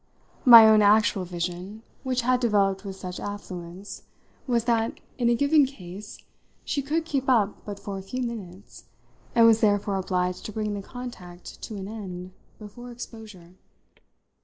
My 0.45 0.67
own 0.67 0.81
actual 0.81 1.25
vision, 1.25 1.83
which 2.01 2.21
had 2.21 2.39
developed 2.39 2.83
with 2.83 2.95
such 2.95 3.19
affluence, 3.19 4.01
was 4.47 4.63
that, 4.63 4.99
in 5.19 5.29
a 5.29 5.35
given 5.35 5.63
case, 5.67 6.17
she 6.65 6.81
could 6.81 7.05
keep 7.05 7.29
up 7.29 7.63
but 7.65 7.79
for 7.79 7.99
a 7.99 8.01
few 8.01 8.23
minutes 8.23 8.85
and 9.35 9.45
was 9.45 9.61
therefore 9.61 9.97
obliged 9.97 10.43
to 10.47 10.51
bring 10.51 10.73
the 10.73 10.81
contact 10.81 11.61
to 11.61 11.75
an 11.75 11.87
end 11.87 12.31
before 12.57 12.89
exposure. 12.89 13.53